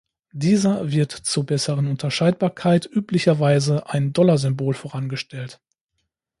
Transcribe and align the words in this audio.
Dieser 0.31 0.91
wird 0.91 1.11
zur 1.11 1.45
besseren 1.45 1.85
Unterscheidbarkeit 1.85 2.87
üblicherweise 2.91 3.87
ein 3.91 4.13
$-Symbol 4.13 4.73
vorangestellt. 4.73 5.61